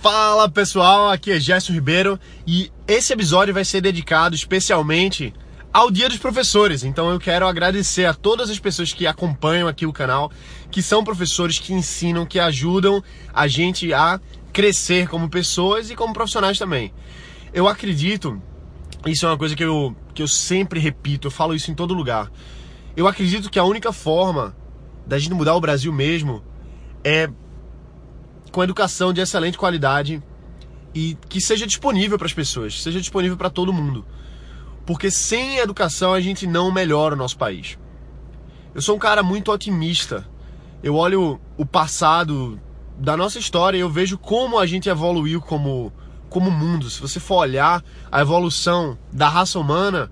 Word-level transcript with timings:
Fala 0.00 0.48
pessoal, 0.48 1.10
aqui 1.10 1.32
é 1.32 1.40
Gerson 1.40 1.72
Ribeiro 1.72 2.20
e 2.46 2.70
esse 2.86 3.12
episódio 3.12 3.52
vai 3.52 3.64
ser 3.64 3.80
dedicado 3.80 4.32
especialmente 4.32 5.34
ao 5.72 5.90
Dia 5.90 6.08
dos 6.08 6.18
Professores. 6.18 6.84
Então 6.84 7.10
eu 7.10 7.18
quero 7.18 7.48
agradecer 7.48 8.04
a 8.04 8.14
todas 8.14 8.48
as 8.48 8.60
pessoas 8.60 8.92
que 8.92 9.08
acompanham 9.08 9.66
aqui 9.66 9.86
o 9.86 9.92
canal, 9.92 10.30
que 10.70 10.82
são 10.82 11.02
professores 11.02 11.58
que 11.58 11.72
ensinam, 11.72 12.24
que 12.24 12.38
ajudam 12.38 13.02
a 13.34 13.48
gente 13.48 13.92
a 13.92 14.20
crescer 14.52 15.08
como 15.08 15.28
pessoas 15.28 15.90
e 15.90 15.96
como 15.96 16.14
profissionais 16.14 16.60
também. 16.60 16.94
Eu 17.52 17.66
acredito, 17.66 18.40
isso 19.04 19.26
é 19.26 19.28
uma 19.28 19.38
coisa 19.38 19.56
que 19.56 19.64
eu, 19.64 19.96
que 20.14 20.22
eu 20.22 20.28
sempre 20.28 20.78
repito, 20.78 21.26
eu 21.26 21.32
falo 21.32 21.56
isso 21.56 21.72
em 21.72 21.74
todo 21.74 21.92
lugar. 21.92 22.30
Eu 22.96 23.08
acredito 23.08 23.50
que 23.50 23.58
a 23.58 23.64
única 23.64 23.92
forma 23.92 24.56
da 25.04 25.18
gente 25.18 25.34
mudar 25.34 25.56
o 25.56 25.60
Brasil 25.60 25.92
mesmo 25.92 26.40
é 27.02 27.28
com 28.50 28.62
educação 28.62 29.12
de 29.12 29.20
excelente 29.20 29.58
qualidade 29.58 30.22
e 30.94 31.16
que 31.28 31.40
seja 31.40 31.66
disponível 31.66 32.18
para 32.18 32.26
as 32.26 32.32
pessoas, 32.32 32.82
seja 32.82 33.00
disponível 33.00 33.36
para 33.36 33.50
todo 33.50 33.72
mundo. 33.72 34.04
Porque 34.86 35.10
sem 35.10 35.58
educação 35.58 36.14
a 36.14 36.20
gente 36.20 36.46
não 36.46 36.72
melhora 36.72 37.14
o 37.14 37.18
nosso 37.18 37.36
país. 37.36 37.78
Eu 38.74 38.80
sou 38.80 38.96
um 38.96 38.98
cara 38.98 39.22
muito 39.22 39.52
otimista. 39.52 40.26
Eu 40.82 40.94
olho 40.94 41.40
o 41.56 41.66
passado 41.66 42.60
da 42.98 43.16
nossa 43.16 43.38
história 43.38 43.76
e 43.76 43.80
eu 43.80 43.90
vejo 43.90 44.16
como 44.16 44.58
a 44.58 44.66
gente 44.66 44.88
evoluiu 44.88 45.40
como, 45.40 45.92
como 46.28 46.50
mundo. 46.50 46.88
Se 46.88 47.00
você 47.00 47.20
for 47.20 47.36
olhar 47.36 47.84
a 48.10 48.20
evolução 48.20 48.98
da 49.12 49.28
raça 49.28 49.58
humana, 49.58 50.10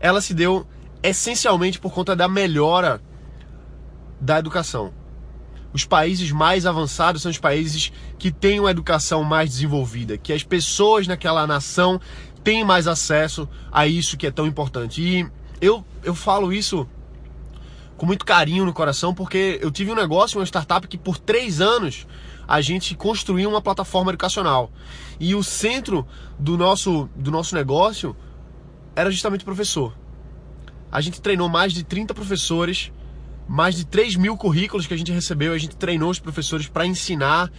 ela 0.00 0.20
se 0.20 0.34
deu 0.34 0.66
essencialmente 1.02 1.78
por 1.78 1.92
conta 1.92 2.16
da 2.16 2.26
melhora 2.26 3.00
da 4.20 4.38
educação. 4.38 4.92
Os 5.76 5.84
países 5.84 6.32
mais 6.32 6.64
avançados 6.64 7.20
são 7.20 7.30
os 7.30 7.36
países 7.36 7.92
que 8.18 8.32
têm 8.32 8.58
uma 8.58 8.70
educação 8.70 9.22
mais 9.22 9.50
desenvolvida, 9.50 10.16
que 10.16 10.32
as 10.32 10.42
pessoas 10.42 11.06
naquela 11.06 11.46
nação 11.46 12.00
têm 12.42 12.64
mais 12.64 12.86
acesso 12.86 13.46
a 13.70 13.86
isso 13.86 14.16
que 14.16 14.26
é 14.26 14.30
tão 14.30 14.46
importante. 14.46 15.02
E 15.02 15.28
eu, 15.60 15.84
eu 16.02 16.14
falo 16.14 16.50
isso 16.50 16.88
com 17.94 18.06
muito 18.06 18.24
carinho 18.24 18.64
no 18.64 18.72
coração, 18.72 19.12
porque 19.12 19.58
eu 19.60 19.70
tive 19.70 19.92
um 19.92 19.94
negócio, 19.94 20.38
uma 20.38 20.46
startup 20.46 20.88
que 20.88 20.96
por 20.96 21.18
três 21.18 21.60
anos 21.60 22.06
a 22.48 22.62
gente 22.62 22.94
construiu 22.94 23.50
uma 23.50 23.60
plataforma 23.60 24.10
educacional. 24.10 24.72
E 25.20 25.34
o 25.34 25.42
centro 25.42 26.06
do 26.38 26.56
nosso, 26.56 27.06
do 27.14 27.30
nosso 27.30 27.54
negócio 27.54 28.16
era 28.94 29.10
justamente 29.10 29.42
o 29.42 29.44
professor. 29.44 29.94
A 30.90 31.02
gente 31.02 31.20
treinou 31.20 31.50
mais 31.50 31.74
de 31.74 31.84
30 31.84 32.14
professores 32.14 32.90
mais 33.48 33.76
de 33.76 33.86
3 33.86 34.16
mil 34.16 34.36
currículos 34.36 34.86
que 34.86 34.94
a 34.94 34.96
gente 34.96 35.12
recebeu, 35.12 35.52
a 35.52 35.58
gente 35.58 35.76
treinou 35.76 36.10
os 36.10 36.18
professores 36.18 36.66
para 36.66 36.86
ensinar 36.86 37.50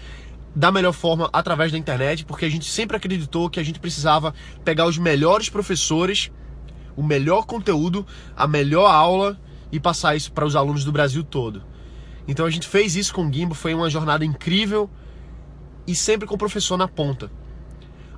da 0.55 0.71
melhor 0.71 0.91
forma 0.91 1.29
através 1.31 1.71
da 1.71 1.77
internet, 1.77 2.25
porque 2.25 2.45
a 2.45 2.49
gente 2.49 2.65
sempre 2.65 2.97
acreditou 2.97 3.49
que 3.49 3.59
a 3.59 3.63
gente 3.63 3.79
precisava 3.79 4.33
pegar 4.65 4.85
os 4.85 4.97
melhores 4.97 5.49
professores, 5.49 6.31
o 6.95 7.03
melhor 7.03 7.45
conteúdo, 7.45 8.05
a 8.35 8.47
melhor 8.47 8.89
aula 8.89 9.39
e 9.71 9.79
passar 9.79 10.15
isso 10.15 10.31
para 10.31 10.45
os 10.45 10.55
alunos 10.55 10.83
do 10.83 10.91
Brasil 10.91 11.23
todo. 11.23 11.63
Então 12.27 12.45
a 12.45 12.49
gente 12.49 12.67
fez 12.67 12.95
isso 12.95 13.13
com 13.13 13.27
o 13.27 13.31
Gimbo, 13.31 13.53
foi 13.53 13.73
uma 13.73 13.89
jornada 13.89 14.25
incrível 14.25 14.89
e 15.85 15.95
sempre 15.95 16.27
com 16.27 16.35
o 16.35 16.37
professor 16.37 16.75
na 16.75 16.87
ponta. 16.87 17.31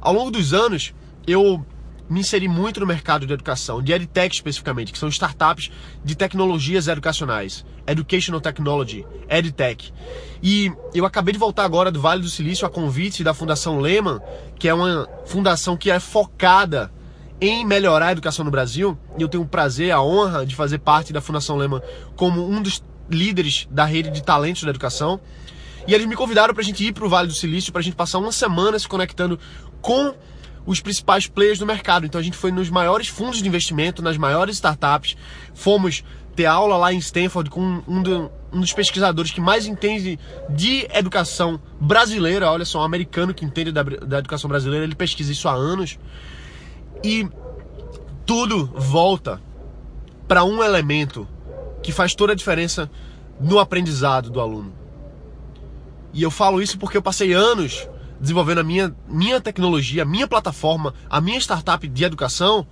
Ao 0.01 0.13
longo 0.13 0.31
dos 0.31 0.53
anos, 0.53 0.93
eu 1.27 1.63
me 2.09 2.21
inseri 2.21 2.47
muito 2.47 2.79
no 2.79 2.87
mercado 2.87 3.27
de 3.27 3.33
educação, 3.33 3.81
de 3.81 3.93
EdTech 3.93 4.35
especificamente, 4.35 4.91
que 4.91 4.97
são 4.97 5.07
startups 5.09 5.69
de 6.03 6.15
tecnologias 6.15 6.87
educacionais, 6.87 7.63
Educational 7.85 8.41
Technology, 8.41 9.05
EdTech. 9.29 9.93
E 10.41 10.71
eu 10.93 11.05
acabei 11.05 11.33
de 11.33 11.39
voltar 11.39 11.65
agora 11.65 11.91
do 11.91 12.01
Vale 12.01 12.21
do 12.21 12.29
Silício 12.29 12.65
a 12.65 12.69
convite 12.69 13.23
da 13.23 13.33
Fundação 13.33 13.79
Lehman, 13.79 14.19
que 14.57 14.67
é 14.67 14.73
uma 14.73 15.07
fundação 15.25 15.77
que 15.77 15.91
é 15.91 15.99
focada 15.99 16.91
em 17.39 17.65
melhorar 17.65 18.07
a 18.07 18.11
educação 18.11 18.43
no 18.43 18.51
Brasil, 18.51 18.97
e 19.17 19.21
eu 19.21 19.29
tenho 19.29 19.43
o 19.43 19.47
prazer, 19.47 19.91
a 19.91 20.01
honra 20.01 20.45
de 20.45 20.55
fazer 20.55 20.79
parte 20.79 21.13
da 21.13 21.21
Fundação 21.21 21.55
Lehman 21.55 21.81
como 22.15 22.49
um 22.49 22.61
dos 22.61 22.83
líderes 23.09 23.67
da 23.71 23.85
rede 23.85 24.09
de 24.09 24.21
talentos 24.23 24.63
da 24.63 24.69
educação. 24.69 25.21
E 25.87 25.93
eles 25.93 26.05
me 26.05 26.15
convidaram 26.15 26.53
para 26.53 26.61
a 26.61 26.65
gente 26.65 26.85
ir 26.85 26.91
para 26.91 27.05
o 27.05 27.09
Vale 27.09 27.27
do 27.27 27.33
Silício, 27.33 27.71
para 27.71 27.79
a 27.79 27.83
gente 27.83 27.95
passar 27.95 28.19
uma 28.19 28.31
semana 28.31 28.77
se 28.77 28.87
conectando 28.87 29.39
com 29.81 30.13
os 30.65 30.79
principais 30.79 31.27
players 31.27 31.59
do 31.59 31.65
mercado. 31.65 32.05
Então 32.05 32.19
a 32.19 32.23
gente 32.23 32.37
foi 32.37 32.51
nos 32.51 32.69
maiores 32.69 33.07
fundos 33.07 33.41
de 33.41 33.47
investimento, 33.47 34.01
nas 34.01 34.17
maiores 34.17 34.55
startups, 34.55 35.15
fomos 35.53 36.03
ter 36.35 36.45
aula 36.45 36.77
lá 36.77 36.93
em 36.93 36.97
Stanford 36.97 37.49
com 37.49 37.81
um, 37.87 38.01
do, 38.01 38.31
um 38.53 38.61
dos 38.61 38.71
pesquisadores 38.71 39.31
que 39.31 39.41
mais 39.41 39.65
entende 39.65 40.17
de 40.49 40.87
educação 40.93 41.59
brasileira. 41.79 42.49
Olha 42.49 42.65
só, 42.65 42.79
um 42.79 42.83
americano 42.83 43.33
que 43.33 43.43
entende 43.43 43.71
da, 43.71 43.83
da 43.83 44.19
educação 44.19 44.49
brasileira, 44.49 44.85
ele 44.85 44.95
pesquisa 44.95 45.31
isso 45.31 45.49
há 45.49 45.53
anos. 45.53 45.99
E 47.03 47.27
tudo 48.25 48.67
volta 48.75 49.41
para 50.27 50.43
um 50.43 50.63
elemento 50.63 51.27
que 51.81 51.91
faz 51.91 52.13
toda 52.13 52.33
a 52.33 52.35
diferença 52.35 52.89
no 53.39 53.59
aprendizado 53.59 54.29
do 54.29 54.39
aluno. 54.39 54.73
E 56.13 56.23
eu 56.23 56.31
falo 56.31 56.61
isso 56.61 56.77
porque 56.77 56.97
eu 56.97 57.01
passei 57.01 57.33
anos 57.33 57.87
desenvolvendo 58.19 58.59
a 58.59 58.63
minha, 58.63 58.95
minha 59.07 59.39
tecnologia, 59.39 60.03
a 60.03 60.05
minha 60.05 60.27
plataforma, 60.27 60.93
a 61.09 61.21
minha 61.21 61.39
startup 61.39 61.87
de 61.87 62.03
educação, 62.03 62.67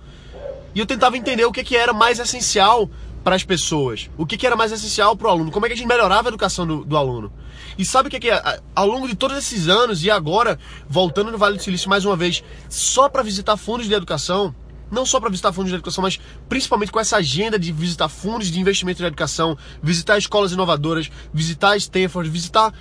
e 0.74 0.80
eu 0.80 0.86
tentava 0.86 1.16
entender 1.16 1.44
o 1.44 1.52
que, 1.52 1.64
que 1.64 1.76
era 1.76 1.92
mais 1.92 2.18
essencial 2.18 2.90
para 3.24 3.34
as 3.34 3.44
pessoas, 3.44 4.08
o 4.16 4.24
que, 4.24 4.36
que 4.36 4.46
era 4.46 4.56
mais 4.56 4.72
essencial 4.72 5.16
para 5.16 5.28
o 5.28 5.30
aluno, 5.30 5.50
como 5.50 5.66
é 5.66 5.68
que 5.68 5.74
a 5.74 5.76
gente 5.76 5.88
melhorava 5.88 6.28
a 6.28 6.30
educação 6.30 6.66
do, 6.66 6.84
do 6.84 6.96
aluno. 6.96 7.32
E 7.76 7.84
sabe 7.84 8.08
o 8.08 8.10
que, 8.10 8.20
que 8.20 8.30
é? 8.30 8.60
Ao 8.74 8.86
longo 8.86 9.06
de 9.06 9.14
todos 9.14 9.36
esses 9.36 9.68
anos 9.68 10.02
e 10.04 10.10
agora, 10.10 10.58
voltando 10.88 11.30
no 11.30 11.38
Vale 11.38 11.56
do 11.56 11.62
Silício 11.62 11.88
mais 11.88 12.04
uma 12.04 12.16
vez, 12.16 12.42
só 12.68 13.08
para 13.08 13.22
visitar 13.22 13.56
fundos 13.56 13.86
de 13.86 13.94
educação, 13.94 14.54
não 14.90 15.04
só 15.04 15.20
para 15.20 15.30
visitar 15.30 15.52
fundos 15.52 15.70
de 15.70 15.76
educação, 15.76 16.02
mas 16.02 16.18
principalmente 16.48 16.90
com 16.90 16.98
essa 16.98 17.16
agenda 17.16 17.58
de 17.58 17.70
visitar 17.72 18.08
fundos 18.08 18.50
de 18.50 18.58
investimento 18.58 19.02
em 19.02 19.06
educação, 19.06 19.56
visitar 19.82 20.16
escolas 20.16 20.52
inovadoras, 20.52 21.10
visitar 21.32 21.76
Stanford, 21.76 22.30
visitar 22.30 22.72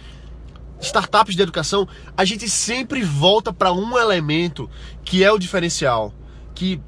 startups 0.79 1.35
de 1.35 1.41
educação, 1.41 1.87
a 2.15 2.23
gente 2.23 2.49
sempre 2.49 3.01
volta 3.01 3.51
para 3.51 3.71
um 3.71 3.97
elemento 3.97 4.69
que 5.03 5.23
é 5.23 5.31
o 5.31 5.37
diferencial. 5.37 6.13
Que 6.53 6.81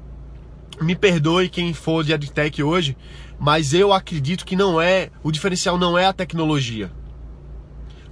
me 0.80 0.96
perdoe 0.96 1.48
quem 1.48 1.74
for 1.74 2.04
de 2.04 2.12
EdTech 2.12 2.62
hoje, 2.62 2.96
mas 3.38 3.74
eu 3.74 3.92
acredito 3.92 4.44
que 4.44 4.56
não 4.56 4.80
é, 4.80 5.10
o 5.22 5.30
diferencial 5.30 5.76
não 5.76 5.96
é 5.98 6.06
a 6.06 6.12
tecnologia. 6.12 6.90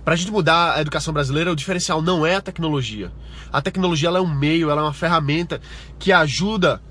Para 0.04 0.14
a 0.14 0.16
gente 0.16 0.30
mudar 0.30 0.74
a 0.74 0.80
educação 0.80 1.12
brasileira, 1.12 1.52
o 1.52 1.56
diferencial 1.56 2.00
não 2.00 2.24
é 2.24 2.36
a 2.36 2.40
tecnologia. 2.40 3.12
A 3.52 3.60
tecnologia 3.60 4.08
é 4.08 4.20
um 4.20 4.34
meio, 4.34 4.70
ela 4.70 4.80
é 4.80 4.84
uma 4.84 4.94
ferramenta 4.94 5.60
que 5.98 6.12
ajuda 6.12 6.82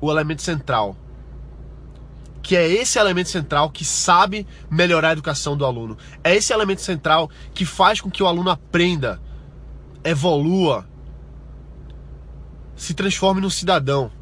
o 0.00 0.10
elemento 0.10 0.42
central, 0.42 0.96
que 2.44 2.54
é 2.54 2.70
esse 2.70 2.98
elemento 2.98 3.30
central 3.30 3.70
que 3.70 3.86
sabe 3.86 4.46
melhorar 4.70 5.08
a 5.08 5.12
educação 5.12 5.56
do 5.56 5.64
aluno. 5.64 5.96
É 6.22 6.36
esse 6.36 6.52
elemento 6.52 6.82
central 6.82 7.30
que 7.54 7.64
faz 7.64 8.02
com 8.02 8.10
que 8.10 8.22
o 8.22 8.26
aluno 8.26 8.50
aprenda, 8.50 9.18
evolua, 10.04 10.86
se 12.76 12.92
transforme 12.92 13.40
num 13.40 13.48
cidadão. 13.48 14.12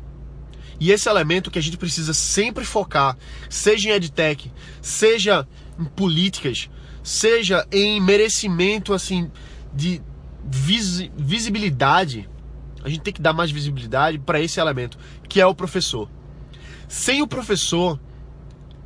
E 0.79 0.93
esse 0.93 1.09
elemento 1.09 1.51
que 1.51 1.59
a 1.59 1.63
gente 1.63 1.77
precisa 1.77 2.15
sempre 2.15 2.65
focar, 2.65 3.19
seja 3.51 3.89
em 3.89 3.93
edtech, 3.93 4.53
seja 4.81 5.47
em 5.77 5.85
políticas, 5.85 6.71
seja 7.03 7.67
em 7.73 8.01
merecimento 8.01 8.95
assim 8.95 9.33
de 9.75 10.01
vis 10.45 11.11
visibilidade, 11.17 12.31
a 12.85 12.89
gente 12.89 13.01
tem 13.01 13.13
que 13.13 13.21
dar 13.21 13.33
mais 13.33 13.51
visibilidade 13.51 14.21
para 14.21 14.41
esse 14.41 14.61
elemento, 14.61 14.97
que 15.29 15.41
é 15.41 15.47
o 15.47 15.55
professor. 15.57 16.09
Sem 16.87 17.21
o 17.21 17.27
professor, 17.27 17.99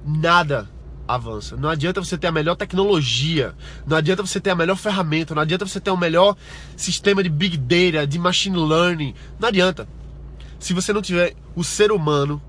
nada 0.06 0.68
avança. 1.06 1.56
Não 1.56 1.68
adianta 1.68 2.02
você 2.02 2.16
ter 2.18 2.26
a 2.26 2.32
melhor 2.32 2.56
tecnologia, 2.56 3.54
não 3.86 3.96
adianta 3.96 4.24
você 4.24 4.40
ter 4.40 4.50
a 4.50 4.54
melhor 4.54 4.76
ferramenta, 4.76 5.34
não 5.34 5.42
adianta 5.42 5.66
você 5.66 5.80
ter 5.80 5.90
o 5.90 5.96
melhor 5.96 6.36
sistema 6.76 7.22
de 7.22 7.28
big 7.28 7.56
data, 7.56 8.06
de 8.06 8.18
machine 8.18 8.56
learning, 8.56 9.14
não 9.38 9.48
adianta. 9.48 9.88
Se 10.58 10.72
você 10.72 10.92
não 10.92 11.03
tiver 11.03 11.34
o 11.54 11.62
ser 11.62 11.92
humano, 11.92 12.42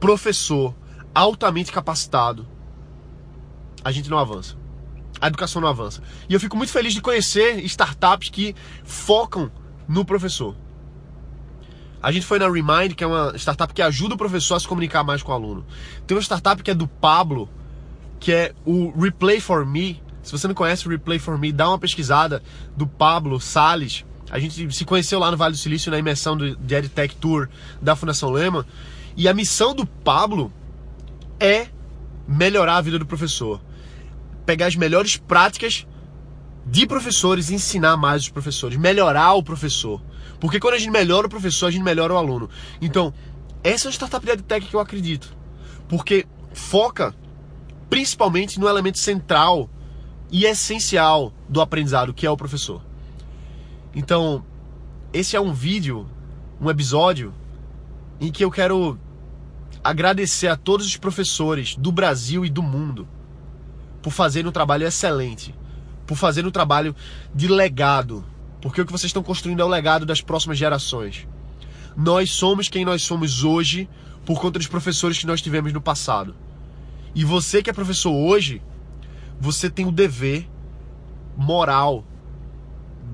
professor, 0.00 0.74
altamente 1.14 1.70
capacitado, 1.70 2.46
a 3.84 3.92
gente 3.92 4.10
não 4.10 4.18
avança. 4.18 4.56
A 5.20 5.28
educação 5.28 5.62
não 5.62 5.68
avança. 5.68 6.02
E 6.28 6.34
eu 6.34 6.40
fico 6.40 6.56
muito 6.56 6.72
feliz 6.72 6.92
de 6.92 7.00
conhecer 7.00 7.64
startups 7.64 8.28
que 8.28 8.54
focam 8.84 9.50
no 9.86 10.04
professor. 10.04 10.56
A 12.02 12.10
gente 12.10 12.26
foi 12.26 12.38
na 12.38 12.50
Remind, 12.50 12.94
que 12.94 13.04
é 13.04 13.06
uma 13.06 13.32
startup 13.36 13.72
que 13.72 13.80
ajuda 13.80 14.14
o 14.14 14.18
professor 14.18 14.56
a 14.56 14.60
se 14.60 14.66
comunicar 14.66 15.04
mais 15.04 15.22
com 15.22 15.30
o 15.30 15.34
aluno. 15.34 15.64
Tem 16.06 16.16
uma 16.16 16.22
startup 16.22 16.60
que 16.60 16.72
é 16.72 16.74
do 16.74 16.88
Pablo, 16.88 17.48
que 18.18 18.32
é 18.32 18.52
o 18.66 18.90
Replay 19.00 19.40
for 19.40 19.64
Me. 19.64 20.02
Se 20.20 20.32
você 20.32 20.48
não 20.48 20.54
conhece 20.54 20.86
o 20.86 20.90
Replay 20.90 21.20
for 21.20 21.38
Me, 21.38 21.52
dá 21.52 21.68
uma 21.68 21.78
pesquisada 21.78 22.42
do 22.76 22.88
Pablo 22.88 23.40
Sales. 23.40 24.04
A 24.30 24.38
gente 24.40 24.72
se 24.72 24.84
conheceu 24.84 25.20
lá 25.20 25.30
no 25.30 25.36
Vale 25.36 25.52
do 25.52 25.58
Silício 25.58 25.92
na 25.92 25.98
imersão 25.98 26.36
do 26.36 26.56
de 26.56 26.74
EdTech 26.74 27.14
Tour 27.16 27.48
da 27.80 27.94
Fundação 27.94 28.30
Lema. 28.30 28.66
E 29.16 29.28
a 29.28 29.34
missão 29.34 29.72
do 29.72 29.86
Pablo 29.86 30.52
é 31.38 31.68
melhorar 32.26 32.78
a 32.78 32.80
vida 32.80 32.98
do 32.98 33.06
professor. 33.06 33.60
Pegar 34.44 34.66
as 34.66 34.74
melhores 34.74 35.16
práticas 35.16 35.86
de 36.72 36.86
professores 36.86 37.50
ensinar 37.50 37.98
mais 37.98 38.22
os 38.22 38.28
professores, 38.30 38.78
melhorar 38.78 39.34
o 39.34 39.42
professor. 39.42 40.00
Porque 40.40 40.58
quando 40.58 40.72
a 40.72 40.78
gente 40.78 40.90
melhora 40.90 41.26
o 41.26 41.30
professor, 41.30 41.66
a 41.66 41.70
gente 41.70 41.82
melhora 41.82 42.14
o 42.14 42.16
aluno. 42.16 42.48
Então, 42.80 43.12
essa 43.62 43.86
é 43.86 43.88
uma 43.88 43.92
startup 43.92 44.24
de 44.24 44.32
EdTech 44.32 44.66
que 44.68 44.74
eu 44.74 44.80
acredito. 44.80 45.36
Porque 45.86 46.26
foca 46.54 47.14
principalmente 47.90 48.58
no 48.58 48.66
elemento 48.66 48.96
central 48.96 49.68
e 50.30 50.46
essencial 50.46 51.30
do 51.46 51.60
aprendizado, 51.60 52.14
que 52.14 52.26
é 52.26 52.30
o 52.30 52.38
professor. 52.38 52.80
Então, 53.94 54.42
esse 55.12 55.36
é 55.36 55.40
um 55.42 55.52
vídeo, 55.52 56.08
um 56.58 56.70
episódio 56.70 57.34
em 58.18 58.32
que 58.32 58.42
eu 58.42 58.50
quero 58.50 58.98
agradecer 59.84 60.48
a 60.48 60.56
todos 60.56 60.86
os 60.86 60.96
professores 60.96 61.76
do 61.76 61.92
Brasil 61.92 62.46
e 62.46 62.48
do 62.48 62.62
mundo 62.62 63.06
por 64.00 64.10
fazerem 64.10 64.48
um 64.48 64.52
trabalho 64.52 64.86
excelente, 64.86 65.54
por 66.06 66.16
fazerem 66.16 66.48
um 66.48 66.52
trabalho 66.52 66.94
de 67.34 67.48
legado, 67.48 68.24
porque 68.60 68.80
o 68.80 68.86
que 68.86 68.92
vocês 68.92 69.08
estão 69.08 69.22
construindo 69.22 69.60
é 69.60 69.64
o 69.64 69.68
legado 69.68 70.06
das 70.06 70.20
próximas 70.20 70.58
gerações. 70.58 71.26
Nós 71.96 72.30
somos 72.30 72.68
quem 72.68 72.84
nós 72.84 73.02
somos 73.02 73.44
hoje 73.44 73.88
por 74.24 74.40
conta 74.40 74.58
dos 74.58 74.68
professores 74.68 75.18
que 75.18 75.26
nós 75.26 75.42
tivemos 75.42 75.72
no 75.72 75.80
passado. 75.80 76.34
E 77.14 77.24
você 77.24 77.62
que 77.62 77.68
é 77.68 77.72
professor 77.72 78.12
hoje, 78.12 78.62
você 79.38 79.68
tem 79.68 79.84
o 79.86 79.92
dever 79.92 80.48
moral 81.36 82.04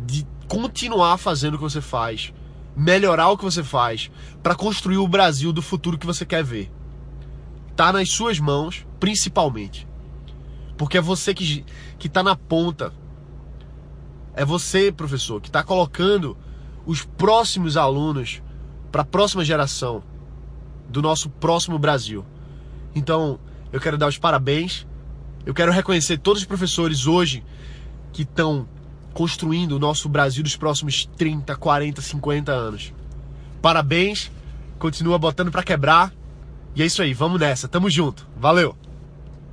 de 0.07 0.27
continuar 0.47 1.17
fazendo 1.19 1.55
o 1.55 1.57
que 1.57 1.65
você 1.65 1.81
faz, 1.81 2.33
melhorar 2.77 3.29
o 3.31 3.37
que 3.37 3.45
você 3.45 3.65
faz, 3.65 4.11
para 4.43 4.55
construir 4.55 4.99
o 4.99 5.09
Brasil 5.09 5.53
do 5.53 5.63
futuro 5.63 5.99
que 5.99 6.07
você 6.07 6.25
quer 6.25 6.45
ver. 6.45 6.71
Tá 7.75 7.93
nas 7.93 8.11
suas 8.11 8.39
mãos, 8.39 8.87
principalmente. 9.01 9.87
Porque 10.79 10.97
é 10.97 11.01
você 11.01 11.35
que, 11.35 11.65
que 11.99 12.09
tá 12.09 12.23
na 12.23 12.37
ponta. 12.37 12.95
É 14.35 14.45
você, 14.45 14.93
professor, 14.93 15.41
que 15.41 15.49
está 15.49 15.65
colocando 15.65 16.39
os 16.87 17.05
próximos 17.05 17.77
alunos 17.77 18.41
para 18.91 19.03
a 19.03 19.05
próxima 19.05 19.45
geração 19.45 20.03
do 20.89 21.03
nosso 21.03 21.29
próximo 21.29 21.79
Brasil. 21.79 22.25
Então, 22.95 23.39
eu 23.73 23.81
quero 23.81 23.99
dar 23.99 24.07
os 24.07 24.17
parabéns. 24.17 24.87
Eu 25.45 25.53
quero 25.53 25.73
reconhecer 25.73 26.19
todos 26.19 26.43
os 26.43 26.47
professores 26.47 27.07
hoje 27.07 27.45
que 28.13 28.23
estão 28.23 28.67
construindo 29.13 29.73
o 29.73 29.79
nosso 29.79 30.09
Brasil 30.09 30.43
dos 30.45 30.57
próximos 30.57 31.05
30, 31.17 31.57
40, 31.57 32.01
50 32.01 32.53
anos. 32.53 32.95
Parabéns, 33.61 34.31
continua 34.79 35.19
botando 35.19 35.51
para 35.51 35.65
quebrar. 35.65 36.13
E 36.75 36.83
é 36.83 36.87
isso 36.87 37.03
aí, 37.03 37.13
vamos 37.13 37.41
nessa, 37.41 37.67
tamo 37.67 37.91
junto. 37.91 38.27
Valeu. 38.37 38.77